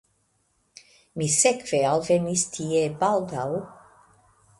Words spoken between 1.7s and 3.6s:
alvenis tie baldaŭ.